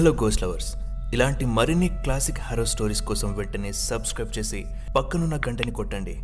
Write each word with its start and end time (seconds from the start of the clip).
Hello 0.00 0.12
goes 0.12 0.42
lovers 0.42 0.76
ఇలాంటి 1.12 1.44
మరిన్ని 1.44 1.88
classic 1.88 2.38
harrow 2.40 2.64
stories 2.64 3.02
కోసం 3.02 3.34
వెంటనే 3.34 3.72
సబ్స్క్రైబ్ 3.72 4.38
చేసి 4.38 4.66
పక్కనున్న 4.96 5.36
గంటని 5.36 5.72
కొట్టండి. 5.72 6.14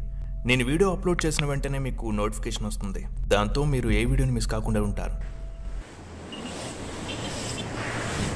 నేను 0.46 0.64
వీడియో 0.64 0.94
అప్లోడ్ 0.94 1.26
చేసిన 1.26 1.44
వెంటనే 1.46 1.78
మీకు 1.78 2.10
నోటిఫికేషన్ 2.10 2.66
వస్తుంది. 2.66 3.06
దాంతో 3.28 3.64
మీరు 3.64 3.90
ఏ 3.90 4.04
వీడియోని 4.04 4.34
మిస్ 4.34 4.46
కాకుండా 4.46 4.82
ఉంటారు. 4.82 5.16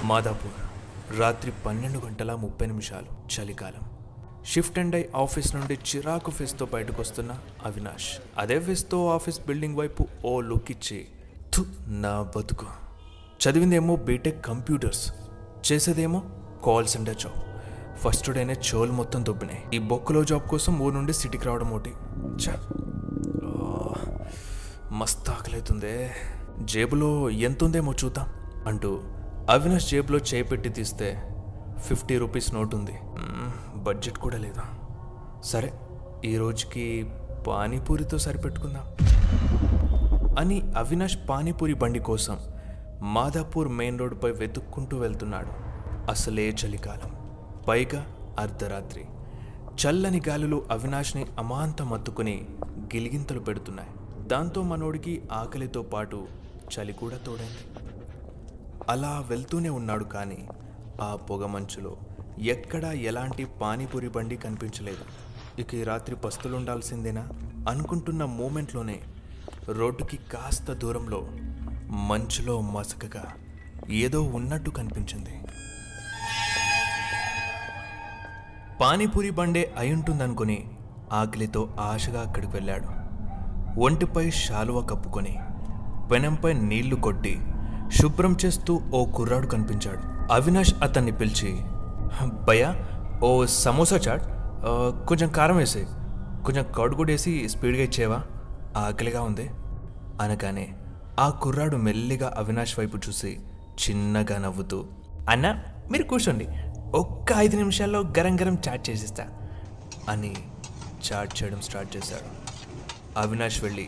మాదాపూర్ 0.06 1.18
రాత్రి 1.20 1.52
పన్నెండు 1.66 1.98
గంటల 1.98 2.34
ముప్పై 2.34 2.66
నిమిషాలు 2.66 3.40
చలికాలం. 3.40 3.90
షిఫ్ట్ 4.46 4.78
అండ్ 4.78 4.94
అయి 4.94 5.08
ఆఫీస్ 5.16 5.56
నుండి 5.56 5.74
చిరాకు 5.74 6.30
ఫేస్తో 6.30 6.66
బయటకు 6.66 7.00
వస్తున్న 7.00 7.38
అవినాష్. 7.66 8.10
అదే 8.38 8.60
ఫేస్తో 8.60 9.08
ఆఫీస్ 9.08 9.40
బిల్డింగ్ 9.46 9.76
వైపు 9.76 10.06
ఓ 10.24 10.40
లుక్ 10.40 10.70
ఇచ్చి 10.70 11.06
నా 11.88 12.30
బతుకు. 12.36 12.66
చదివిందేమో 13.48 13.96
బీటెక్ 13.96 14.44
కంప్యూటర్స్ 14.46 15.12
చేసేదేమో? 15.72 16.22
కాల్ 16.64 16.86
సెంటర్ 16.86 17.16
జాబ్ 17.16 17.42
ఫస్ట్ 17.98 18.30
డేనే 18.30 18.56
చోలు 18.74 18.92
మొత్తం 18.92 19.24
దొబ్బినాయి. 19.24 19.64
ఈ 19.74 19.78
బొక్కలో 19.78 20.24
జాబ్ 20.24 20.42
కోసం 20.42 20.80
ఊరు 20.80 20.94
నుండి 20.94 21.12
సిటీకి 21.12 21.44
రావడం 21.44 21.70
ఒకటి. 21.70 21.92
ఛ, 22.20 22.54
మస్తు 24.92 25.30
ఆకలవుతుందే 25.30 26.10
జేబులో 26.62 27.30
ఎంత 27.30 27.64
ఉందేమో 27.64 27.94
చూద్దాం 28.04 28.26
అంటూ 28.66 29.00
అవినాష్ 29.50 29.88
జేబులో 29.90 30.18
చేయి 30.18 30.42
పెట్టి 30.42 30.68
తీస్తే 30.68 31.22
ఫిఫ్టీ 31.78 32.18
రూపీస్ 32.18 32.54
నోట్ 32.54 32.74
ఉంది 32.74 32.94
బడ్జెట్ 33.76 34.18
కూడా 34.18 34.38
లేదా? 34.38 34.62
సరే 35.44 35.72
ఈ 36.24 36.36
రోజుకి 36.36 37.10
పానీపూరితో 37.46 38.18
సరిపెట్టుకుందాం. 38.18 38.84
అని 40.38 40.62
అవినాష్ 40.76 41.16
పానీపూరి 41.28 41.74
బండి 41.74 41.98
కోసం 41.98 42.38
మాదాపూర్ 43.02 43.68
మెయిన్ 43.68 43.98
రోడ్డుపై 43.98 44.30
వెతుక్కుంటూ 44.30 44.96
వెళ్తున్నాడు. 44.96 45.48
అసలే 46.10 46.48
చలికాలం. 46.48 47.10
పైగా 47.68 48.14
అర్ధరాత్రి. 48.38 49.04
చల్లని 49.74 50.22
గాలులు 50.28 50.64
అవినాష్ని 50.70 51.26
అమాంతం 51.38 51.92
అత్తుకుని 51.92 52.46
గిలిగింతలు 52.64 53.40
పెడుతున్నాయి. 53.40 53.88
దాంతో 54.26 54.62
మనోడికి 54.62 55.22
ఆకలితో 55.32 55.82
పాటు 55.82 56.26
చలి 56.48 56.92
కూడా 56.92 57.16
తోడైంది. 57.16 57.88
అలా 58.88 59.24
వెళ్తూనే 59.28 59.68
ఉన్నాడు 59.68 60.04
కానీ 60.04 60.48
ఆ 61.02 61.16
పొగ 61.16 61.46
మంచులో 61.46 61.96
ఎక్కడా 62.38 62.92
ఎలాంటి 62.92 63.44
పానీపూరి 63.44 64.08
బండి 64.08 64.36
కనిపించలేదు. 64.36 65.04
ఇక 65.60 65.74
ఈ 65.74 65.82
రాత్రి 65.82 66.16
పస్తులుండాల్సిందేనా? 66.16 67.28
అనుకుంటున్న 67.68 68.24
మూమెంట్లోనే 68.24 69.00
రోడ్డుకి 69.68 70.16
కాస్త 70.16 70.72
దూరంలో 70.72 71.28
మంచులో 71.90 72.60
మసకగా 72.60 73.24
ఏదో 73.90 74.22
ఉన్నట్టు 74.22 74.70
కనిపించింది. 74.70 75.34
పానీపూరి 78.80 79.30
బండే 79.30 79.74
అయింటుందనుకుని 79.78 80.70
ఆకలితో 81.12 81.74
ఆశగా 81.80 82.20
అక్కడికి 82.20 82.52
వెళ్ళాడు. 82.52 82.88
ఒంటిపై 83.80 84.30
శాలువ 84.30 84.80
కప్పుకొని 84.80 85.36
పెనంపై 86.12 86.52
నీళ్ళు 86.52 86.96
కొట్టి 86.96 87.40
శుభ్రం 88.00 88.36
చేస్తూ 88.44 88.80
ఓ 88.94 89.04
కుర్రాడు 89.04 89.46
కనిపించాడు. 89.46 90.32
అవినాష్ 90.32 90.74
అతన్ని 90.82 91.12
పిలిచి 91.12 91.50
భయ్యా 92.46 92.70
ఓ 93.24 93.46
సమోసా 93.46 93.96
చాట్ 93.96 94.24
కొంచెం 95.08 95.28
కారం 95.28 95.56
వేసే 95.56 95.86
కొంచెం 96.44 96.72
కౌడు 96.76 96.94
కూడా 96.94 97.10
వేసి 97.10 97.48
స్పీడ్గా 97.48 97.82
ఇచ్చేవా 97.82 98.22
ఆకలిగా 98.76 99.22
ఉంది. 99.22 99.50
అనగానే 100.22 100.76
ఆ 101.20 101.30
కుర్రాడు 101.30 101.76
మెల్లిగా 101.76 102.34
అవినాష్ 102.36 102.78
వైపు 102.78 102.96
చూసి 102.96 103.30
చిన్నగా 103.80 104.38
నవ్వుతూ 104.38 104.78
అన్న 105.30 105.46
మీరు 105.90 106.02
కూర్చోండి. 106.02 106.46
ఒక్క 106.94 107.32
ఐదు 107.36 107.56
నిమిషాల్లో 107.56 108.00
గరం 108.18 108.40
గరం 108.40 108.58
చాట్ 108.68 108.90
చేసిస్తా 108.90 109.24
అని 110.08 110.32
చాట్ 111.06 111.42
చేయడం 111.42 111.60
స్టార్ట్ 111.60 111.96
చేశాడు. 111.96 112.28
అవినాష్ 113.16 113.64
వెళ్ళి 113.64 113.86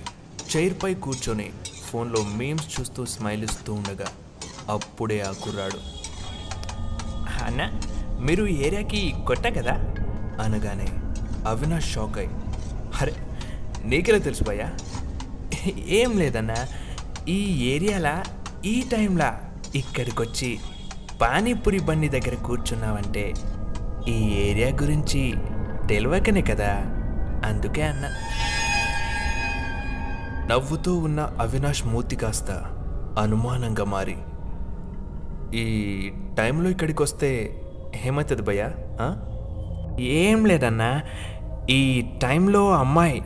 చైర్పై 0.51 0.95
కూర్చొని 0.95 1.49
ఫోన్లో 1.91 2.23
మేమ్స్ 2.23 2.81
చూస్తూ 2.81 3.07
స్మైల్ 3.07 3.45
ఇస్తూ 3.45 3.75
ఉండగా 3.75 4.09
అప్పుడే 4.71 5.21
ఆ 5.21 5.33
కుర్రాడు 5.33 5.81
అన్న 7.45 7.63
మీరు 8.21 8.47
ఈ 8.47 8.57
ఏరియాకి 8.63 9.15
కొట్ట 9.27 9.47
కదా? 9.59 9.75
అనగానే 10.43 10.89
అవినాష్ 11.49 11.93
షాక్ 11.95 12.19
అయి 12.19 12.31
అరే 13.01 13.15
నీకెలా 13.85 14.19
తెలుసు 14.19 14.45
భయ్యా? 14.45 14.69
ఏం 16.01 16.19
లేదన్నా 16.19 16.59
ఈ 17.29 17.69
ఏరియాలా 17.69 18.23
ఈ 18.65 18.85
టైంలా 18.93 19.41
ఇక్కడికొచ్చి 19.75 20.59
పానీపూరి 21.21 21.81
బండి 21.81 22.09
దగ్గర 22.09 22.35
కూర్చున్నావంటే 22.35 23.35
ఈ 24.09 24.29
ఏరియా 24.29 24.69
గురించి 24.69 25.35
తెలియకనే 25.89 26.43
కదా. 26.43 26.77
అందుకే 27.45 27.83
అన్నా. 27.83 28.09
నవ్వుతూ 30.47 30.99
ఉన్న 30.99 31.33
అవినాష్ 31.41 31.87
మూతి 31.87 32.17
కాస్త 32.17 32.51
అనుమానంగా 33.19 33.85
మారి. 33.85 34.17
ఈ 35.57 36.09
టైంలో 36.39 36.71
ఇక్కడికి 36.71 37.03
వస్తే 37.03 37.61
ఏమవుతుంది 38.05 38.43
భయ్యా 38.43 38.71
ఏం 40.01 40.47
లేదన్నా 40.47 41.03
ఈ 41.71 42.05
టైంలో 42.23 42.73
అమ్మాయి 42.73 43.23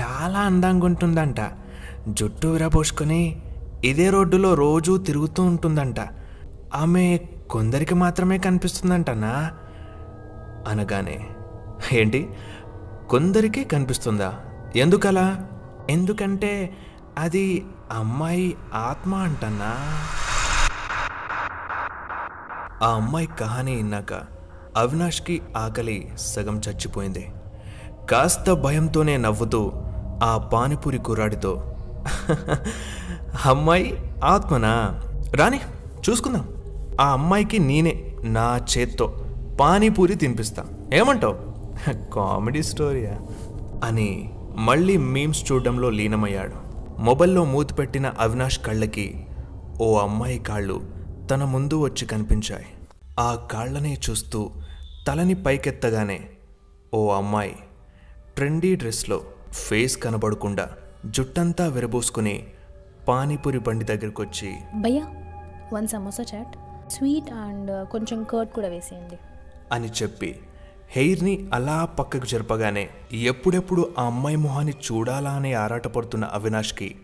చాలా 0.00 0.38
అందంగా 0.38 0.86
ఉంటుందంట. 0.86 1.40
జుట్టు 2.08 2.48
విరబోసుకొని 2.48 3.42
ఇదే 3.84 4.10
రోడ్డులో 4.10 4.54
రోజూ 4.54 4.96
తిరుగుతూ 4.96 5.42
ఉంటుందంట. 5.42 6.00
ఆమె 6.74 7.20
కొందరికి 7.50 7.94
మాత్రమే 7.94 8.38
కనిపిస్తుందంటనా? 8.38 9.52
అనగానే 10.68 11.28
ఏంటి? 11.92 12.34
కొందరికి 13.10 13.64
కనిపిస్తుందా? 13.64 14.34
ఎందుకలా? 14.76 15.48
ఎందుకంటే 15.90 16.76
అది 17.18 17.64
అమ్మాయి 17.92 18.56
ఆత్మ 18.74 19.14
అంటన్నా 19.14 19.76
ఆ 22.82 22.90
అమ్మాయి 22.90 23.26
కహాని 23.26 23.76
విన్నాక 23.76 24.12
అవినాష్కి 24.76 25.42
ఆకలి 25.56 26.12
సగం 26.16 26.60
చచ్చిపోయింది. 26.68 27.32
కాస్త 28.10 28.52
భయంతోనే 28.52 29.16
నవ్వుతూ 29.16 29.72
ఆ 30.22 30.50
పానీపూరి 30.52 30.98
కుర్రాడితో 30.98 31.77
అమ్మాయి 33.44 34.12
ఆత్మనా? 34.24 35.02
రాని 35.34 35.60
చూసుకుందాం. 36.10 36.48
ఆ 37.00 37.12
అమ్మాయికి 37.12 37.58
నేనే 37.58 38.16
నా 38.22 38.66
చేత్తో 38.78 39.26
పానీపూరి 39.60 40.14
తినిపిస్తా. 40.14 40.64
ఏమంటావు? 40.94 41.38
కామెడీ 42.14 42.62
స్టోరీయా? 42.62 43.18
అని 43.84 44.34
మళ్ళీ 44.56 44.96
మీమ్స్ 44.96 45.52
చూడడంలో 45.52 45.90
లీనమయ్యాడు. 45.90 46.54
మొబైల్లో 47.00 47.44
మూతిపెట్టిన 47.44 48.12
అవినాష్ 48.18 48.58
కళ్ళకి 48.58 49.26
ఓ 49.80 49.98
అమ్మాయి 49.98 50.38
కాళ్ళు 50.38 50.82
తన 51.30 51.44
ముందు 51.44 51.80
వచ్చి 51.80 52.06
కనిపించాయి. 52.06 52.66
ఆ 53.20 53.38
కాళ్ళనే 53.52 53.98
చూస్తూ 54.10 54.50
తలని 55.08 55.34
పైకెత్తగానే 55.34 56.20
ఓ 56.94 57.10
అమ్మాయి 57.10 57.56
ట్రెండీ 58.36 58.76
డ్రెస్లో 58.76 59.20
ఫేస్ 59.52 59.96
కనబడకుండా 59.96 60.68
జుట్టంతా 61.10 61.66
విరబోసుకుని 61.66 62.46
పానీపూరి 63.08 63.58
బండి 63.58 63.84
దగ్గరికి 63.84 64.22
వచ్చి 64.22 64.54
భయ్యా 64.74 65.06
one 65.72 65.88
samosa 65.88 66.24
chaat. 66.34 66.56
Sweet 66.92 67.32
and 67.32 67.88
కొంచెం 67.88 68.24
కర్డ్ 68.24 68.50
కూడా 68.50 68.68
వేసేయండి. 68.68 69.18
అని 69.72 69.88
చెప్పి 70.02 70.40
హెయిర్ని 70.90 71.48
అలా 71.54 71.84
పక్కకు 71.84 72.26
జరపగానే 72.26 72.88
ఎప్పుడెప్పుడు 73.12 73.94
ఆ 73.98 74.04
అమ్మాయి 74.04 74.36
మొహాన్ని 74.36 74.72
చూడాలా 74.72 75.30
అని 75.30 75.54
ఆరాటపడుతున్న 75.54 76.24
అవినాష్కి 76.24 76.96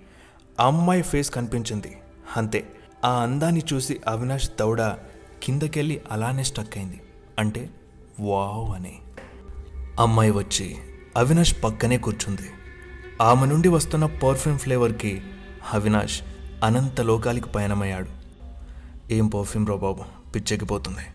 అమ్మాయి 0.60 1.02
ఫేస్ 1.02 1.30
కనిపించింది. 1.30 1.98
అంతే 2.36 2.68
ఆ 3.04 3.10
అందాన్ని 3.10 3.62
చూసి 3.72 4.00
అవినాష్ 4.08 4.50
దౌడ 4.60 4.82
కిందకెళ్ళి 5.42 6.00
అలానే 6.10 6.42
స్టక్ 6.44 6.78
అయింది. 6.78 7.00
అంటే 7.38 7.70
వావ్ 8.20 8.70
అని. 8.70 8.98
అమ్మాయి 10.00 10.30
వచ్చి 10.30 10.76
అవినాష్ 11.16 11.64
పక్కనే 11.64 11.98
కూర్చుంది. 11.98 12.50
ఆమె 13.22 13.46
నుండి 13.46 13.68
వస్తున్న 13.68 14.06
పర్ఫ్యూమ్ 14.06 14.58
ఫ్లేవర్కి 14.58 15.22
అవినాష్ 15.72 16.20
అనంత 16.64 17.00
లోకాలకి 17.00 17.48
పయనమయ్యాడు. 17.48 18.08
ఏం 19.12 19.26
పర్ఫ్యూమ్ 19.26 19.68
రా 19.68 19.74
బాబు? 19.74 20.30
పిచ్చెక్కిపోతుంది. 20.34 21.06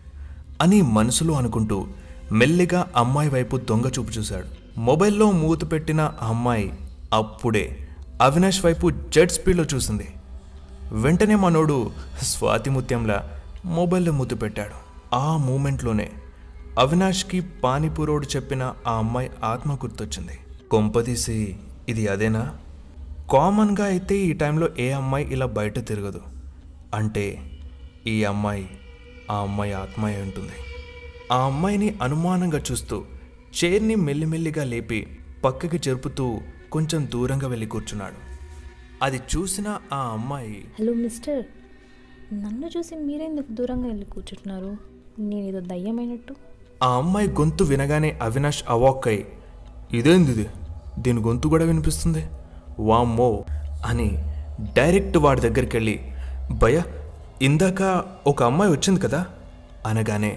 అని 0.62 0.82
మనసులో 0.82 1.34
అనుకుంటూ 1.34 1.86
మెల్లిగా 2.32 2.88
అమ్మాయి 2.96 3.28
వైపు 3.28 3.56
దొంగ 3.56 3.86
చూపు 3.86 4.10
చూశాడు. 4.10 4.80
మొబైల్లో 4.80 5.30
మూత 5.30 5.72
పెట్టిన 5.72 6.00
ఆ 6.00 6.28
అమ్మాయి 6.28 6.74
అప్పుడే 7.12 7.88
అవినాష్ 8.22 8.64
వైపు 8.64 8.90
జెట్ 8.90 9.32
స్పీడ్లో 9.32 9.64
చూసింది. 9.64 10.14
వెంటనే 10.92 11.34
మనోడు 11.34 11.90
స్వాతిముత్యంలా 12.22 13.28
మొబైల్లో 13.64 14.12
మూత 14.12 14.42
పెట్టాడు. 14.42 14.90
ఆ 15.14 15.36
మూమెంట్లోనే 15.36 16.12
అవినాష్కి 16.78 17.40
పానీపూరోడు 17.40 18.26
చెప్పిన 18.36 18.74
ఆ 18.86 18.92
అమ్మాయి 18.92 19.30
ఆత్మ 19.44 19.74
గుర్తొచ్చింది. 19.74 20.38
కొంపదీసి 20.70 21.58
ఇది 21.90 22.04
అదేనా? 22.08 22.42
కామన్గా 23.32 23.84
అయితే 23.84 24.14
ఈ 24.18 24.32
టైంలో 24.32 24.66
ఏ 24.78 24.90
అమ్మాయి 24.90 25.24
ఇలా 25.34 25.46
బయట 25.46 25.78
తిరగదు. 25.88 26.22
అంటే 26.94 27.24
ఈ 28.06 28.24
అమ్మాయి 28.24 28.66
ఆ 29.30 29.36
అమ్మాయి 29.36 29.72
ఆత్మ 29.72 30.06
అయి 30.06 30.22
ఉంటుంది 30.22 30.58
ఆ 31.32 31.38
అమ్మాయిని 31.46 31.88
అనుమానంగా 32.02 32.60
చూస్తూ 32.70 32.96
చైర్ని 33.58 33.96
మెల్లిమెల్లిగా 34.06 34.64
లేపి 34.64 35.00
పక్కకి 35.44 35.78
జరుపుతూ 35.78 36.26
కొంచెం 36.72 37.08
దూరంగా 37.12 37.48
వెళ్ళి 37.48 37.66
కూర్చున్నాడు. 37.66 38.18
అది 39.02 39.18
చూసిన 39.32 39.68
ఆ 39.92 40.00
అమ్మాయి 40.12 40.58
హలో 40.78 40.92
మిస్టర్ 40.94 41.42
నన్ను 42.32 42.66
చూసి 42.66 42.94
మీరెందుకు 42.96 43.52
దూరంగా 43.52 43.86
వెళ్ళి 43.86 44.04
కూర్చుంటున్నారు? 44.04 44.72
నేను 45.20 45.46
ఏదో 45.46 45.60
దయ్యమైనట్టు. 45.60 46.34
ఆ 46.82 46.88
అమ్మాయి 46.96 47.28
గొంతు 47.28 47.64
వినగానే 47.64 48.10
అవినాష్ 48.22 48.64
అవాక్కై 48.68 49.18
ఇదేంది 49.92 50.32
ఇది 50.32 50.46
దీని 51.00 51.20
గొంతు 51.20 51.48
కూడా 51.48 51.64
వినిపిస్తుంది. 51.64 52.22
వామ్మో 52.78 53.44
అని 53.86 54.08
డైరెక్ట్ 54.76 55.16
వాడి 55.16 55.40
దగ్గరికి 55.40 55.76
వెళ్ళి 55.76 55.96
భయ 56.52 56.82
ఇందాక 57.42 57.82
ఒక 58.26 58.42
అమ్మాయి 58.42 58.72
వచ్చింది 58.72 59.00
కదా? 59.00 59.20
అనగానే 59.86 60.32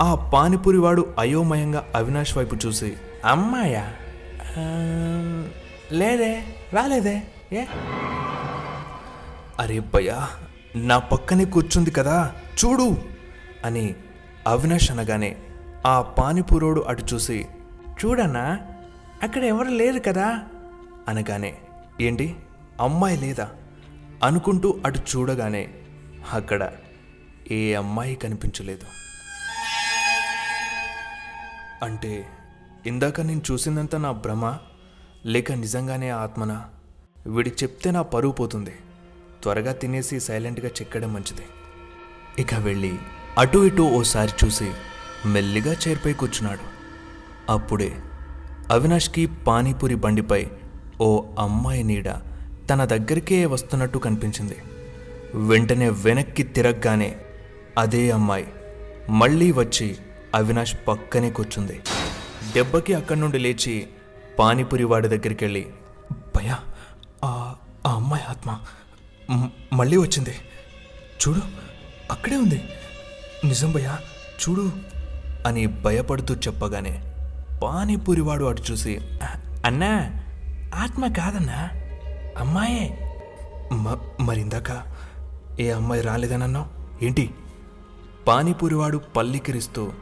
ఆ 0.00 0.14
పానీపూరి 0.14 0.78
వాడు 0.78 1.14
అయోమయంగా 1.18 1.84
అవినాష్ 1.94 2.36
వైపు 2.38 2.56
చూసి 2.66 2.92
అమ్మాయా? 3.24 3.84
లేదే 5.92 6.32
రాలేదే 6.72 7.16
ఏ? 7.52 7.62
అరే 9.60 9.80
భయ్యా 9.94 10.18
నా 10.76 10.98
పక్కనే 10.98 11.44
కూర్చుంది 11.44 11.90
కదా 11.90 12.16
చూడు 12.60 12.88
అని 13.64 13.94
అవినాష్ 14.46 14.90
అనగానే 14.90 15.36
ఆ 15.86 16.00
పానీపూరోడు 16.18 16.80
అటు 16.80 17.14
చూసి 17.14 17.38
చూడన్నా? 18.00 18.44
అక్కడ 19.22 19.44
ఎవరు 19.44 19.68
లేరు 19.68 20.00
కదా? 20.00 20.42
అనగానే 21.08 21.58
ఏంటి? 22.00 22.36
అమ్మాయి 22.80 23.16
లేదా? 23.16 23.50
అనుకుంటూ 24.24 24.80
అటు 24.86 24.98
చూడగానే 24.98 25.74
అక్కడ 26.32 26.72
ఏ 27.50 27.74
అమ్మాయి 27.74 28.16
కనిపించలేదు. 28.16 28.84
అంటే 31.84 32.26
ఇందాక 32.86 33.20
నేను 33.20 33.42
చూసిందంతా 33.50 33.98
నా 33.98 34.12
భ్రమ 34.12 34.58
లేక 35.26 35.52
నిజంగానే 35.52 36.10
ఆత్మనా? 36.10 36.68
వీడికి 37.26 37.64
చెప్తే 37.64 37.90
నా 37.90 38.02
పరువు 38.02 38.32
పోతుంది. 38.32 38.72
త్వరగా 39.42 39.72
తినేసి 39.72 40.20
సైలెంట్గా 40.20 40.68
చెక్కడం 40.68 41.12
మంచిది. 41.12 41.46
ఇక 42.38 42.54
వెళ్ళి 42.54 42.98
అటు 43.38 43.58
ఇటు 43.58 43.82
ఓసారి 43.82 44.32
చూసి 44.44 44.72
మెల్లిగా 45.26 45.72
చేరిపోయి 45.72 46.14
కూర్చున్నాడు. 46.14 46.60
అప్పుడే 47.52 48.02
అవినాష్కి 48.70 49.26
పానీపూరి 49.26 49.94
బండిపై 49.94 50.46
ఓ 51.00 51.24
అమ్మాయి 51.38 51.82
నీడ 51.82 52.08
తన 52.70 52.84
దగ్గరికే 52.84 53.46
వస్తున్నట్టు 53.46 53.98
కనిపించింది. 53.98 54.56
వెంటనే 55.34 55.88
వెనక్కి 55.88 56.42
తిరగగానే 56.42 57.16
అదే 57.78 58.10
అమ్మాయి 58.10 58.46
మళ్ళీ 59.10 59.52
వచ్చి 59.52 59.96
అవినాష్ 60.34 60.76
పక్కనే 60.88 61.30
కూర్చుంది. 61.30 61.80
దెబ్బకి 62.52 62.94
అక్కడి 62.94 63.20
నుండి 63.20 63.38
లేచి 63.38 63.86
పానీపూరి 64.38 64.84
వాడి 64.84 65.08
దగ్గరికి 65.08 65.44
వెళ్ళి 65.44 65.66
భయా 66.36 66.58
ఆ 67.24 67.54
ఆ 67.86 67.90
అమ్మాయి 67.90 68.24
ఆత్మ 68.24 68.58
మళ్ళీ 69.72 69.96
వచ్చింది. 69.96 70.34
చూడు 71.22 71.40
అక్కడే 72.10 72.36
ఉంది. 72.36 72.62
నిజం 73.44 73.72
భయ్యా 73.72 73.98
చూడు 74.42 74.72
అని 75.46 75.66
భయపడుతూ 75.66 76.34
చెప్పగానే 76.34 77.09
పానీపూరివాడు 77.62 78.44
అటు 78.44 78.62
చూసి 78.70 79.00
అన్నా 79.64 80.10
ఆత్మ 80.74 81.06
కాదన్నా 81.06 81.70
అమ్మాయే. 82.38 83.16
మ- 83.72 84.08
మరిందాక? 84.20 84.82
ఏ 85.60 85.70
అమ్మాయి 85.70 86.02
రాలేదనన్నావు? 86.02 87.04
ఏంటి? 87.04 87.34
పానీపూరివాడు 88.28 88.98
పల్లికిరిస్తూ 88.98 89.92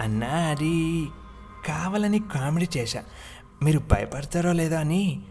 అన్నా 0.00 0.28
అది 0.28 1.08
కావాలని 1.66 2.18
కామెడీ 2.18 2.68
చేశా. 2.76 3.02
మీరు 3.62 3.78
భయపడతారో 3.78 4.52
లేదో 4.52 4.76
అని 4.76 5.22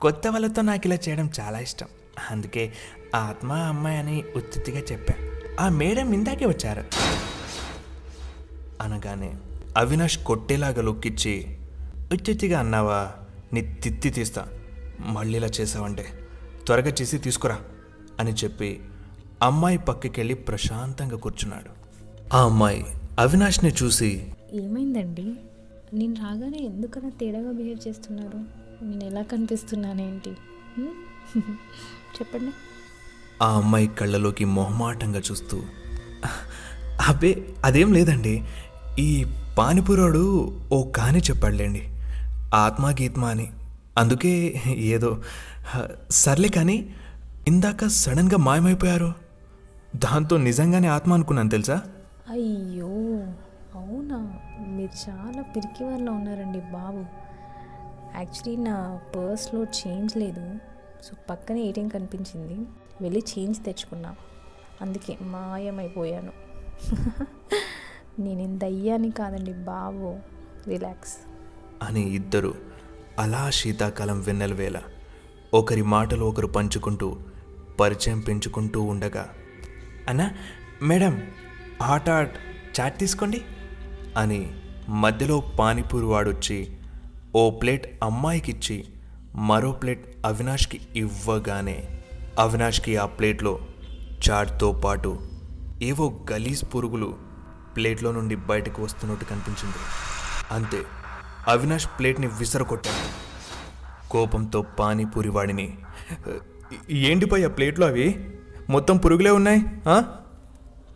కొత్త 0.00 0.26
వాళ్ళతో 0.26 0.62
నాకు 0.62 0.86
ఇలా 0.86 0.96
చేయడం 1.08 1.30
చాలా 1.40 1.58
ఇష్టం. 1.58 1.86
అందుకే 2.30 2.72
ఆత్మ 3.14 3.52
అమ్మాయి 3.52 3.98
అని 3.98 4.24
ఉత్తిగా 4.36 4.78
చెప్పా. 4.78 5.14
ఆ 5.60 5.68
మేడం 5.68 6.12
ఇందాకే 6.12 6.46
వచ్చారు. 6.46 6.84
అనగానే 8.80 9.36
అవినాష్ 9.78 10.18
కొట్టేలాగా 10.18 10.82
లుక్కిచ్చి 10.82 11.58
ఉత్తిగా 12.12 12.60
అన్నావా? 12.60 13.12
నీ 13.52 13.60
తిత్తి 13.60 14.10
తీస్తా. 14.10 14.46
మళ్ళీ 15.00 15.38
ఇలా 15.38 15.46
చేసావంటే. 15.46 16.06
త్వరగా 16.66 16.92
చేసి 17.02 17.18
తీసుకురా 17.18 17.58
అని 18.20 18.32
చెప్పి 18.32 18.80
అమ్మాయి 19.42 19.78
పక్కకెళ్ళి 19.78 20.34
ప్రశాంతంగా 20.34 21.16
కూర్చున్నాడు. 21.16 21.70
ఆ 22.34 22.44
అమ్మాయి 22.44 22.86
అవినాష్ని 23.18 23.74
చూసి 23.82 24.32
ఏమైందండి? 24.52 25.34
నేను 25.94 26.14
రాగానే 26.14 26.58
ఎందుకన్నా 26.58 27.10
తేడాగా 27.20 27.52
బిహేవ్ 27.52 27.88
చేస్తున్నారు? 27.88 28.38
నేను 28.84 29.04
ఎలా 29.04 29.22
కనిపిస్తున్నానేంటి? 29.22 30.30
చెప్పండి. 32.14 32.52
ఆ 33.42 33.56
అమ్మాయి 33.56 33.86
కళ్ళలోకి 33.86 34.44
మొహమాటంగా 34.44 35.20
చూస్తూ 35.30 35.62
అబ్బే 37.08 37.54
అదేం 37.64 37.92
లేదండి. 37.92 38.44
ఈ 38.98 39.26
పానిపురాడు 39.58 40.54
ఓ 40.72 40.90
కాని 40.90 41.18
చెప్పాడులేండి. 41.18 41.82
ఆత్మాగీత్మా 42.54 43.28
అని. 43.28 43.52
అందుకే 43.98 44.62
ఏదో 44.66 45.22
సర్లే 46.10 46.48
కానీ 46.48 46.94
ఇందాక 47.48 47.86
సడన్గా 47.86 48.36
మాయమైపోయారు. 48.36 49.14
దాంతో 49.96 50.36
నిజంగానే 50.36 50.88
ఆత్మ 50.88 51.14
అనుకున్నాను 51.14 51.48
తెలుసా? 51.48 51.82
అయ్యో 52.30 52.86
అవునా? 53.74 54.34
మీరు 54.66 55.10
చాలా 55.10 55.42
పిరికి 55.42 55.84
వాళ్ళ 55.84 56.10
ఉన్నారండి 56.10 56.58
బాబు. 56.58 57.04
యాక్చువల్లీ 58.16 58.56
నా 58.56 59.00
పర్స్లో 59.16 59.64
చేంజ్ 59.64 60.16
లేదు. 60.16 60.54
సో 61.04 61.16
పక్కనే 61.30 61.62
ఏటీఎం 61.62 61.88
కనిపించింది. 61.88 62.68
వెళ్ళి 63.00 63.24
చేంజ్ 63.38 63.64
తెచ్చుకున్నా. 63.64 64.14
అందుకే 64.82 65.18
మాయమైపోయాను. 65.22 66.32
నేను 68.18 68.58
దయ్యాన్ని 68.58 69.10
కాదండి 69.10 69.52
బాబు 69.52 70.08
రిలాక్స్. 70.66 71.16
అని 71.82 72.02
ఇద్దరు 72.10 72.54
అలా 73.18 73.50
శీతాకాలం 73.50 74.20
వెన్నెల 74.20 74.52
వేళ 74.52 74.78
ఒకరి 75.54 75.82
మాటలు 75.82 76.24
ఒకరు 76.24 76.46
పంచుకుంటూ 76.46 77.08
పరిచయం 77.80 78.20
పెంచుకుంటూ 78.20 78.82
ఉండగా 78.82 79.24
అన్నా 80.08 80.26
మేడం 80.82 81.14
హాట్ 81.82 82.08
హాట్ 82.08 82.34
చాట్ 82.76 82.98
తీసుకోండి 82.98 83.40
అని 84.16 84.40
మధ్యలో 84.88 85.42
పానీపూరి 85.58 86.06
వాడొచ్చి 86.06 86.58
ఓ 87.34 87.50
ప్లేట్ 87.50 87.86
అమ్మాయికిచ్చి 88.02 88.76
మరో 89.34 89.72
ప్లేట్ 89.72 90.26
అవినాష్కి 90.26 90.80
ఇవ్వగానే 90.96 91.78
అవినాష్కి 92.38 92.96
ఆ 92.96 93.06
ప్లేట్లో 93.06 93.54
చాట్తో 94.28 94.72
పాటు 94.84 95.12
ఏవో 95.82 96.06
గలీజ్ 96.32 96.64
పురుగులు 96.74 97.10
ప్లేట్లో 97.78 98.12
నుండి 98.18 98.36
బయటకు 98.50 98.78
వస్తున్నట్టు 98.82 99.24
కనిపించింది. 99.24 99.80
అంతే 100.54 100.80
అవినాష్ 101.48 101.88
ప్లేట్ని 101.98 102.28
విసరకొట్టాడు 102.40 103.04
కోపంతో 104.08 104.60
పానీపూరి 104.78 105.30
వాడిని 105.36 105.66
ఏంటిపోయి 107.08 107.44
ఆ 107.44 107.50
ప్లేట్లో 107.56 107.86
అవి? 107.86 108.06
మొత్తం 108.70 108.96
పురుగులే 108.96 109.32
ఉన్నాయి 109.38 109.60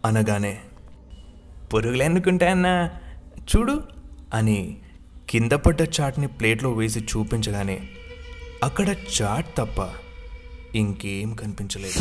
అనగానే 0.07 0.55
పురుగులు 1.75 2.03
ఎందుకుంటాయన్నా 2.03 2.75
చూడు 3.51 3.77
అని 4.35 4.59
కింద 5.31 5.55
పడ్డ 5.65 5.81
చాట్ని 5.97 6.29
ప్లేట్లో 6.39 6.71
వేసి 6.79 7.01
చూపించగానే 7.11 7.77
అక్కడ 8.65 8.89
చాట్ 9.17 9.51
తప్ప 9.59 9.79
ఇంకేం 10.77 11.31
కనిపించలేదు. 11.35 12.01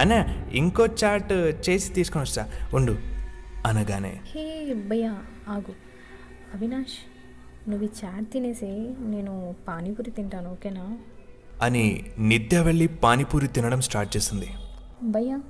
అన్నా 0.00 0.18
ఇంకో 0.52 0.84
చాట్ 1.02 1.32
చేసి 1.66 1.88
తీసుకొని 1.96 2.22
వస్తా 2.22 2.42
ఉండు. 2.74 2.94
అనగానే 3.66 4.20
హే 4.26 4.74
భయ్యా 4.74 5.12
ఆగు. 5.48 5.74
అవినాష్ 6.54 6.96
నువ్వు 7.70 7.86
ఈ 7.86 7.88
చాట్ 8.04 8.32
తినేసే 8.32 8.94
నేను 8.98 9.54
పానీపూరి 9.68 10.10
తింటాను 10.10 10.52
ఓకేనా? 10.52 10.98
అని 11.62 12.06
నిత్య 12.18 12.60
వెళ్ళి 12.60 12.86
పానీపూరి 12.86 13.48
తినడం 13.48 13.80
స్టార్ట్ 13.80 14.16
చేసింది. 14.16 14.48
భయ్యా 15.02 15.40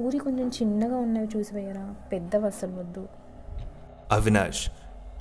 పూరి 0.00 0.18
కొంచెం 0.18 0.48
చిన్నగా 0.48 0.96
ఉన్నవి 0.96 1.28
చూసి 1.36 1.54
భయ్యరా 1.54 1.94
పెద్దవి 2.12 2.46
అస్సలు 2.46 2.72
వద్దు. 2.72 3.08
అవినాష్ 4.10 4.70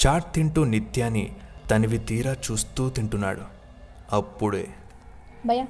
చాట్ 0.07 0.33
తింటూ 0.33 0.63
నిత్యాన్ని 0.63 1.35
తనివి 1.71 1.97
తీరా 1.97 2.33
చూస్తూ 2.33 2.89
తింటున్నాడు. 2.89 3.41
అప్పుడే 4.11 4.67
భయ్యా 5.45 5.67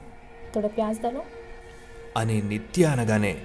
తోడ 0.55 0.65
ప్యాజ్ 0.65 0.99
దాలో. 0.99 1.21
అని 2.17 2.41
నిత్య 2.41 2.85
అనగానే 2.85 3.37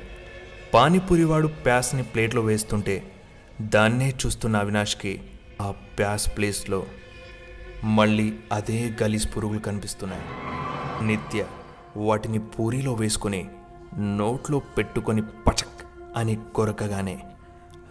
పానీపూరివాడు 0.76 1.46
ప్యాస్ని 1.46 2.02
ప్లేట్లో 2.02 2.42
వేస్తుంటే 2.42 3.12
దాన్నే 3.60 4.08
చూస్తున్న 4.10 4.56
అవినాష్కి 4.56 5.20
ఆ 5.60 5.70
ప్యాస్ 5.70 6.36
ప్లేస్లో 6.36 6.86
మళ్ళీ 7.84 8.32
అదే 8.52 8.96
గలీజ్ 9.02 9.36
పురుగులు 9.36 9.58
కనిపిస్తున్నాయి. 9.58 10.22
నిత్య 11.06 11.46
వాటిని 11.96 12.38
పూరిలో 12.38 12.92
వేసుకొని 12.92 13.48
నోట్లో 13.98 14.58
పెట్టుకొని 14.58 15.22
పచక్ 15.22 15.82
అని 16.16 16.38
కొరకగానే 16.54 17.18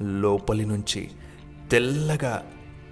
లోపలి 0.02 0.66
నుంచి 0.66 1.10
తెల్లగా 1.72 2.44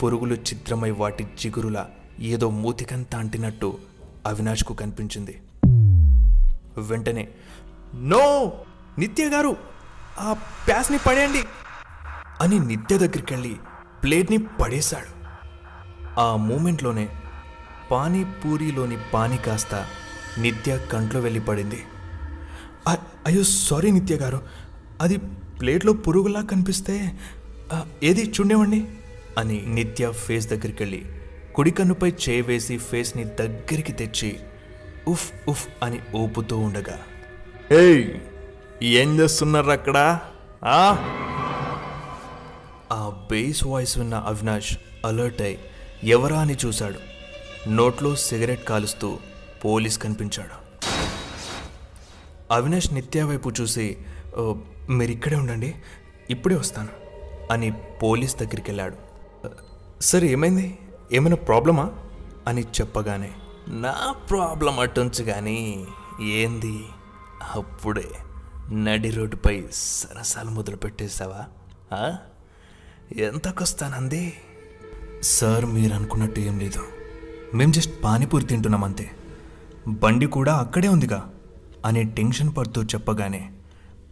పురుగులు 0.04 0.36
చిత్రమై 0.36 0.92
వాటి 0.92 1.24
జిగురుల 1.40 1.86
ఏదో 2.20 2.50
మూతికంతా 2.50 3.20
అంటినట్టు 3.20 3.78
అవినాష్కు 4.26 4.74
కనిపించింది. 4.74 5.42
వెంటనే 6.78 7.28
నో! 7.96 8.54
నిత్య 9.00 9.30
గారు! 9.30 9.73
ఆ 10.20 10.34
ప్యాస్ని 10.68 10.98
పడేయండి. 11.08 11.44
అని 12.42 12.60
నిత్య 12.60 12.98
దగ్గరికి 12.98 13.34
వెళ్ళి 13.34 13.56
ప్లేట్ని 14.04 14.38
పడేశాడు. 14.38 15.24
ఆ 16.20 16.36
మూమెంట్లోనే 16.36 17.10
పానీపూరిలోని 17.92 18.98
పానీ 19.14 19.38
కాస్త 19.38 19.86
నిత్య 20.38 20.78
కంట్లో 20.78 21.20
వెళ్ళి 21.20 21.40
పడింది. 21.40 21.84
"అ- 22.88 23.06
అయ్యో 23.28 23.44
సారీ 23.44 23.92
నిత్య 23.92 24.16
గారు. 24.16 24.42
అది 25.02 25.18
ప్లేట్లో 25.62 25.94
పురుగులా 25.94 26.42
కనిపిస్తే 26.42 27.20
ఏది 28.04 28.30
చూడేవండి 28.30 28.88
అని 29.38 29.66
నిత్య 29.68 30.12
ఫేస్ 30.12 30.48
దగ్గరికి 30.48 30.84
వెళ్ళి 30.84 31.06
కుడి 31.56 31.72
కన్నుపై 31.72 32.14
చేయి 32.30 32.42
వేసి 32.42 32.78
ఫేస్ని 32.78 33.24
దగ్గరికి 33.24 33.92
తెచ్చి 33.92 34.40
ఉఫ్ 35.08 35.32
ఉఫ్ 35.50 35.68
అని 35.84 36.00
ఊపుతూ 36.16 36.58
ఉండగా 36.58 37.00
ఏయ్! 37.72 38.20
ఏం 38.84 39.20
చేస్తున్నారు 39.20 39.72
అక్కడ 39.72 40.20
ఆ? 40.66 41.10
ఆ 42.92 43.28
బేస్ 43.32 43.64
వాయిస్ 43.66 43.98
విన్న 43.98 44.16
అవినాష్ 44.16 44.78
అలర్ట్ 45.06 45.42
అయి 45.42 45.60
ఎవరా 46.04 46.40
అని 46.40 46.58
చూశాడు. 46.66 47.00
నోట్లో 47.70 48.16
సిగరెట్ 48.16 48.68
కాలుస్తూ 48.68 49.18
పోలీస్ 49.66 49.98
కనిపించాడు. 49.98 50.64
అవినాష్ 52.52 52.94
నిత్య 52.94 53.24
వైపు 53.24 53.52
చూసి 53.62 53.98
మీరు 54.90 55.12
ఇక్కడే 55.12 55.36
ఉండండి 55.36 55.76
ఇప్పుడే 56.30 56.56
వస్తాను 56.56 56.90
అని 57.52 57.74
పోలీస్ 58.04 58.36
దగ్గరికి 58.36 58.72
వెళ్ళాడు 58.72 58.96
సరే 60.02 60.28
ఏమైంది? 60.28 60.80
ఏమైనా 61.14 61.36
ప్రాబ్లమా? 61.36 61.92
అని 62.48 62.62
చెప్పగానే 62.62 63.32
నా 63.68 64.16
ప్రాబ్లం 64.30 64.80
అటుంచు 64.80 65.24
కానీ 65.24 65.86
ఏంది? 66.22 66.86
అప్పుడే. 67.54 68.10
నడి 68.74 69.12
రోడ్డుపై 69.12 69.64
సరసాలు 69.74 70.50
మొదలు 70.50 70.76
పెట్టేశావా? 70.76 71.46
ఎంతకొస్తానంది? 73.16 74.34
సార్ 75.24 75.66
మీరు 75.66 75.94
అనుకున్నట్టు 75.94 76.40
ఏం 76.40 76.60
లేదు. 76.60 76.80
మేము 77.54 77.74
జస్ట్ 77.74 78.04
పానీపూరి 78.04 78.46
తింటున్నాం 78.46 78.84
అంతే. 78.84 79.12
బండి 79.88 80.26
కూడా 80.26 80.56
అక్కడే 80.56 80.88
ఉందిగా 80.88 81.34
అని 81.86 82.04
టెన్షన్ 82.04 82.56
పడుతూ 82.58 82.84
చెప్పగానే 82.84 83.52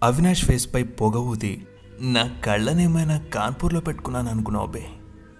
అవినాష్ 0.03 0.45
ఫేస్పై 0.45 0.83
పొగ 0.83 1.15
ఊది 1.17 1.67
నా 1.99 2.37
కళ్ళనేమైనా 2.45 3.17
కాన్పూర్లో 3.17 3.79
పెట్టుకున్నాను 3.79 4.29
అనుకున్నావు 4.29 4.67
బే. 4.67 4.87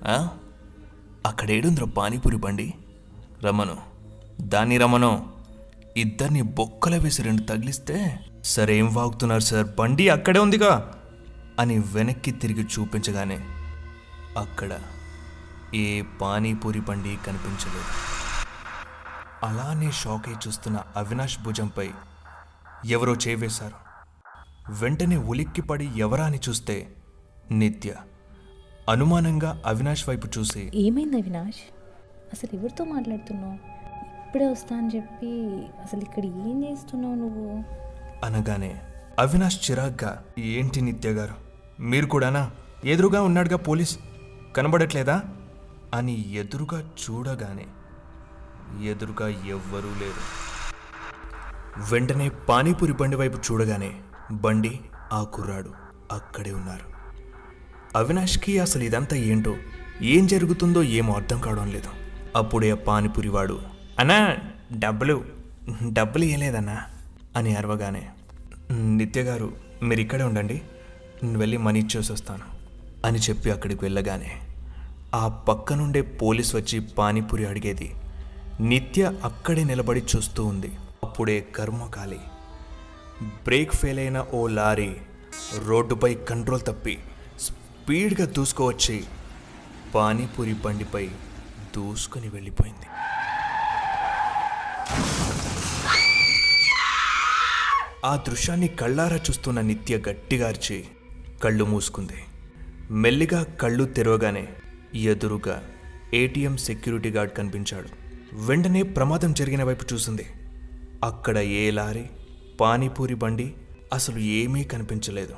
ఆ? 0.08 0.30
అక్కడేడుందిరా 1.25 1.86
పానీపూరి 1.86 2.38
బండి? 2.38 2.74
రమను 3.44 3.78
దాన్ని 4.42 4.78
రమను 4.78 5.30
ఇద్దరిని 5.98 6.42
బొక్కల 6.42 6.98
వేసి 6.98 7.22
రెండు 7.22 7.42
తగిలిస్తే 7.42 8.20
సరేం 8.43 8.88
ఏం 8.88 8.93
వాగుతున్నారు 8.93 9.41
సార్. 9.41 9.67
బండి 9.79 10.10
అక్కడే 10.10 10.39
ఉందిగా 10.39 11.01
అని 11.60 11.79
వెనక్కి 11.79 12.31
తిరిగి 12.31 12.63
చూపించగానే 12.63 13.39
అక్కడ 14.38 14.79
ఏ 15.75 16.01
పానీపూరి 16.01 16.81
బండి 16.81 17.17
కనిపించలేదు. 17.27 18.12
అలానే 19.43 19.91
షాక్ 19.91 20.27
అయి 20.27 20.38
చూస్తున్న 20.48 20.83
అవినాష్ 20.95 21.41
భుజంపై 21.41 21.89
ఎవరో 22.86 23.13
చేవేశారు. 23.13 23.91
వెంటనే 24.83 25.17
ఉలిక్కిపడి 25.17 25.89
ఎవరా 25.98 26.25
అని 26.25 26.39
చూస్తే 26.50 26.95
నిత్య. 27.51 27.93
అనుమానంగా 28.89 29.62
అవినాష్ 29.65 30.10
వైపు 30.10 30.27
చూసి 30.38 30.71
ఏమైంది 30.75 31.17
అవినాష్? 31.17 31.62
అసలు 32.33 32.55
ఎవరితో 32.55 32.86
మాట్లాడుతున్నావు? 32.86 33.53
ఇప్పుడే 34.27 34.45
వస్తా 34.45 34.77
అని 34.77 34.89
చెప్పి 34.95 35.27
అసలు 35.81 36.01
ఇక్కడ 36.01 36.25
ఏం 36.25 36.63
చేస్తున్నావు 36.63 37.15
నువ్వు? 37.15 37.81
అనగానే 38.24 38.82
అవినాష్ 39.20 39.72
చిరాగ్గా 39.72 40.24
ఏంటి 40.40 40.82
నిత్య 40.82 41.10
గారు? 41.10 41.34
మీరు 41.82 42.06
కూడానా? 42.06 42.51
ఎదురుగా 42.86 43.22
ఉన్నాడుగా 43.22 43.58
పోలీస్? 43.58 44.00
కనబడట్లేదా? 44.58 45.22
అని 45.94 46.34
ఎదురుగా 46.34 46.82
చూడగానే 46.82 47.66
ఎదురుగా 48.90 49.28
ఎవ్వరూ 49.28 49.90
లేరు. 49.90 50.51
వెంటనే 51.94 52.30
పానీపూరి 52.30 52.94
బండి 52.94 53.16
వైపు 53.16 53.38
చూడగానే 53.38 53.92
బండి 54.32 54.80
ఆ 55.13 55.24
కుర్రాడు 55.24 55.72
అక్కడే 56.12 56.51
ఉన్నారు. 56.51 56.92
అవినాష్కి 57.98 58.60
అసలు 58.60 58.84
ఇదంతా 58.84 59.16
ఏంటో 59.16 59.56
ఏం 60.01 60.28
జరుగుతుందో 60.28 60.84
ఏమో 60.84 61.13
అర్థం 61.13 61.42
కావడం 61.42 61.72
లేదు. 61.72 61.90
అప్పుడే 62.36 62.72
ఆ 62.72 62.75
పానీపూరి 62.75 63.30
వాడు 63.30 63.62
అన్నా 64.00 64.36
డబ్బులు 64.78 65.25
డబ్బులు 65.94 66.24
ఇవ్వలేదన్నా 66.24 66.82
అని 67.35 67.55
అరవగానే 67.55 68.03
నిత్య 68.71 69.21
గారు 69.21 69.47
మీరు 69.83 70.01
ఇక్కడే 70.01 70.23
ఉండండి. 70.23 70.61
నేను 71.23 71.39
వెళ్ళి 71.39 71.57
మనీ 71.57 71.79
ఇచ్చేసి 71.79 72.11
వస్తాను 72.11 72.45
అని 73.07 73.19
చెప్పి 73.19 73.51
అక్కడికి 73.51 73.85
వెళ్ళగానే 73.85 74.31
ఆ 75.15 75.27
పక్క 75.27 75.73
నుండే 75.73 76.01
పోలీస్ 76.01 76.55
వచ్చి 76.55 76.79
పానీపూరి 76.79 77.45
అడిగేది. 77.45 77.89
నిత్య 78.61 79.11
అక్కడే 79.23 79.63
నిలబడి 79.63 80.03
చూస్తూ 80.11 80.45
ఉంది. 80.45 80.71
అప్పుడే 81.03 81.38
కర్మకాలి 81.55 82.19
బ్రేక్ 83.45 83.73
ఫెయిల్ 83.73 84.00
అయిన 84.00 84.25
ఓ 84.33 84.47
లారీ 84.47 84.91
రోడ్డుపై 85.65 86.13
కంట్రోల్ 86.13 86.61
తప్పి 86.61 86.97
స్పీడ్గా 87.39 88.25
దూసుకువచ్చి 88.25 89.03
పానీపూరి 89.95 90.53
బండిపై 90.53 91.05
దూసుకొని 91.75 92.29
వెళ్ళిపోయింది. 92.29 92.88
ఆ 98.05 98.15
దృశ్యాన్ని 98.27 98.67
కళ్ళారా 98.67 99.15
చూస్తున్న 99.15 99.62
నిత్య 99.62 99.98
గట్టిగార్చి 99.98 100.86
కళ్ళు 101.43 101.63
మూసుకుంది. 101.63 102.24
మెల్లిగా 102.91 103.43
కళ్ళు 103.43 103.84
తెరవగానే 103.84 104.48
ఎదురుగా 104.96 105.63
ఏటీఎం 106.13 106.58
సెక్యూరిటీ 106.58 107.10
గార్డ్ 107.10 107.34
కనిపించాడు. 107.34 107.89
వెంటనే 108.34 108.84
ప్రమాదం 108.84 109.34
జరిగిన 109.34 109.63
వైపు 109.63 109.86
చూసింది. 109.93 110.25
అక్కడ 111.03 111.38
ఏ 111.38 111.72
లారీ 111.72 112.10
పానీపూరి 112.60 113.15
బండి 113.15 113.53
అసలు 113.93 114.17
ఏమీ 114.17 114.63
కనిపించలేదు. 114.63 115.36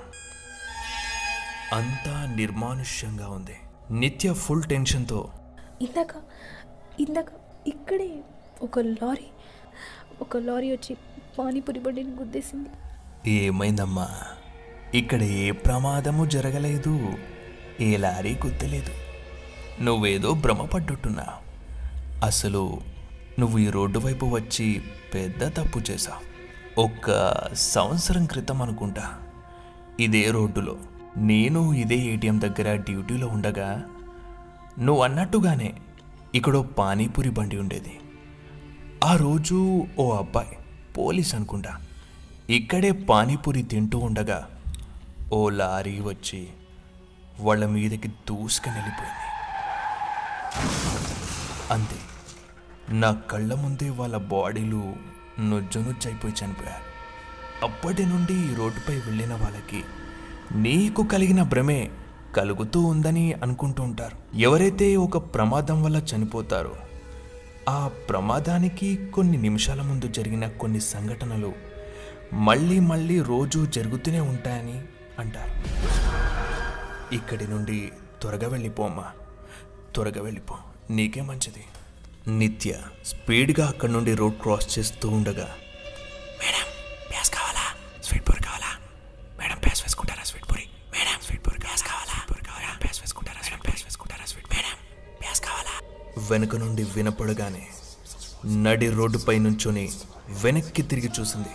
అంతా 1.73 2.35
నిర్మానుష్యంగా 2.35 3.27
ఉంది. 3.27 3.55
నిత్య 3.91 4.33
ఫుల్ 4.33 4.63
టెన్షన్తో 4.63 5.29
ఇందాక 5.81 6.09
ఇందాక 6.99 7.25
ఇక్కడే 7.67 8.23
ఒక 8.61 8.79
లారీ 8.79 9.27
ఒక 10.21 10.37
లారీ 10.37 10.71
వచ్చి 10.71 10.97
పానీపూరి 11.39 11.79
బండిని 11.79 12.09
గుద్దేసింది. 12.09 12.69
ఏమైందమ్మా? 13.29 14.07
ఇక్కడ 14.93 15.23
ఏ 15.23 15.51
ప్రమాదము 15.51 16.25
జరగలేదు. 16.25 17.13
ఏ 17.81 17.97
లారీ 17.97 18.37
గుద్దలేదు. 18.45 18.91
నువ్వేదో 19.83 20.33
భ్రమపడ్డుట్టున్నా 20.33 21.25
అసలు 22.23 22.81
నువ్వు 23.39 23.57
ఈ 23.57 23.69
రోడ్డు 23.69 23.99
వైపు 23.99 24.25
వచ్చి 24.25 24.81
పెద్ద 25.13 25.57
తప్పు 25.57 25.79
చేశావు. 25.79 26.33
ఒక్క 26.81 27.37
సంవత్సరం 27.53 28.25
క్రితం 28.25 28.61
అనుకుంటా. 28.61 29.19
ఇదే 29.99 30.31
రోడ్డులో. 30.31 30.77
నేను 31.17 31.73
ఇదే 31.73 31.95
ఏటీఎం 31.95 32.41
దగ్గర 32.41 32.75
డ్యూటీలో 32.75 33.27
ఉండగా 33.27 33.85
నువ్వు 34.79 35.03
అన్నట్టుగానే 35.03 35.73
ఇక్కడో 36.35 36.61
పానీపూరి 36.61 37.29
బండి 37.29 37.57
ఉండేది. 37.57 37.99
ఆ 39.03 39.15
రోజు 39.15 39.85
ఓ 39.99 40.11
అబ్బాయి 40.11 40.57
పోలీస్ 40.97 41.35
అనుకుంటా. 41.35 41.77
ఇక్కడే 42.49 42.91
పానీపూరి 42.91 43.63
తింటూ 43.63 43.99
ఉండగా 43.99 44.49
ఓ 45.33 45.49
లారీ 45.49 45.99
వచ్చి 45.99 46.47
వాళ్ళ 47.39 47.65
మీదకి 47.65 48.07
దూసుకుని 48.07 48.73
వెళ్ళిపోయింది. 48.73 49.29
అంతే 51.73 51.99
నా 52.95 53.11
కళ్ళ 53.31 53.53
ముందే 53.53 53.89
వాళ్ళ 53.89 54.17
బాడీలు 54.17 54.95
నుజ్జు 55.39 55.79
నుజ్జైపోయి 55.79 56.33
చనిపోయారు. 56.45 56.93
అప్పటి 57.65 58.05
నుండి 58.05 58.55
రోడ్డుపై 58.55 58.95
వెళ్ళిన 58.95 59.33
వాళ్ళకి 59.33 59.83
నీకు 60.55 61.03
కలిగిన 61.03 61.43
భ్రమే 61.43 61.91
కలుగుతూ 62.35 62.81
ఉందని 62.81 63.33
అనుకుంటూ 63.33 63.83
ఉంటారు. 63.83 64.37
ఎవరైతే 64.37 64.95
ఒక 64.95 65.17
ప్రమాదం 65.17 65.83
వల్ల 65.83 65.97
చనిపోతారో 65.97 66.75
ఆ 67.69 67.87
ప్రమాదానికి 67.87 69.07
కొన్ని 69.13 69.37
నిమిషాల 69.37 69.81
ముందు 69.81 70.07
జరిగిన 70.07 70.47
కొన్ని 70.47 70.81
సంఘటనలు 70.81 71.53
మళ్ళీ 72.33 72.79
మళ్ళీ 72.79 73.21
రోజు 73.21 73.65
జరుగుతూనే 73.65 74.19
ఉంటాయని 74.19 74.81
అంటారు. 75.19 75.51
ఇక్కడి 77.15 77.47
నుండి 77.47 77.91
త్వరగా 78.21 78.47
వెళ్ళిపోమ్మా. 78.47 79.05
త్వరగా 79.95 80.21
వెళ్ళిపో. 80.21 80.55
నీకే 80.89 81.21
మంచిది. 81.21 81.65
నిత్య 82.37 82.75
స్పీడ్గా 83.05 83.67
అక్కడి 83.67 83.91
నుండి 83.91 84.15
రోడ్ 84.15 84.35
క్రాస్ 84.35 84.79
చేస్తూ 84.79 85.09
ఉండగా 85.09 85.55
వెనుక 96.29 96.55
నుండి 96.55 96.83
వినపడగానే 96.83 97.67
నడి 98.45 98.89
రోడ్డుపై 98.89 99.39
నుంచొని 99.39 99.91
వెనక్కి 100.43 100.81
తిరిగి 100.81 101.09
చూసింది. 101.19 101.49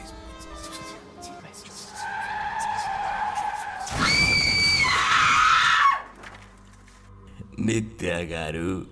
నిత్య 7.61 8.09
గారు 8.09 8.87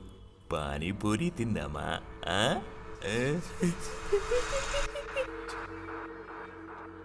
పానీపూరి 0.52 1.30
తిందామా? 1.30 2.00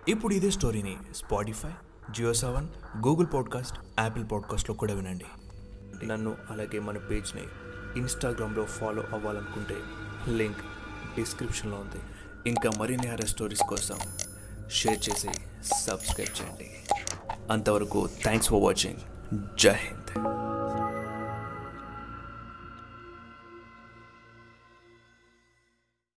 ఇప్పుడు 0.07 0.33
ఇదే 0.33 0.51
స్టోరీని 0.51 0.97
Spotify 1.15 1.71
Jio 2.11 2.33
Saavn 2.33 2.67
Google 3.07 3.27
podcast 3.33 3.79
Apple 3.99 4.25
పాడ్కాస్ట్లో 4.31 4.75
కూడా 4.75 4.93
వినండి. 4.93 5.25
నన్ను 6.05 6.35
అలాగే 6.49 6.79
మన 6.79 6.97
పేజ్ని 6.97 7.41
ఇన్స్టాగ్రామ్లో 7.97 8.65
ఫాలో 8.65 9.03
అవ్వాలనుకుంటే 9.13 9.75
లింక్ 10.37 10.57
డిస్క్రిప్షన్లో 11.15 11.77
ఉంది. 11.77 12.01
ఇంకా 12.49 12.69
మరిన్ని 12.79 13.07
హర 13.07 13.25
స్టోరీస్ 13.25 13.61
కోసం 13.61 13.99
షేర్ 14.71 15.09
చేసి 15.09 15.29
సబ్స్క్రైబ్ 15.73 16.41
చేయండి. 16.41 16.69
అంతవరకు 17.51 18.09
థ్యాంక్స్ 18.23 18.49
ఫర్ 18.49 18.63
వాచింగ్ 18.63 18.97
జై 19.59 19.73
హింద్. 19.73 20.00